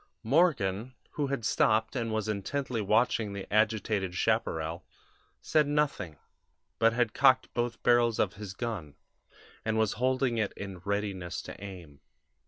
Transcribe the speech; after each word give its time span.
"Morgan, 0.23 0.95
who 1.11 1.27
had 1.27 1.45
stopped 1.45 1.95
and 1.95 2.11
was 2.11 2.27
intently 2.27 2.81
watching 2.81 3.33
the 3.33 3.45
agitated 3.53 4.15
chaparral, 4.15 4.83
said 5.41 5.67
nothing, 5.67 6.17
but 6.79 6.91
had 6.91 7.13
cocked 7.13 7.53
both 7.53 7.83
barrels 7.83 8.17
of 8.17 8.33
his 8.33 8.55
gun, 8.55 8.95
and 9.63 9.77
was 9.77 9.93
holding 10.01 10.39
it 10.39 10.53
in 10.53 10.79
readiness 10.79 11.39
to 11.43 11.63
aim. 11.63 12.01